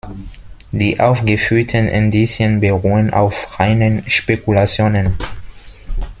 Die 0.71 0.99
aufgeführten 0.99 1.87
Indizien 1.87 2.59
beruhen 2.59 3.13
auf 3.13 3.59
reinen 3.59 4.03
Spekulationen. 4.09 5.15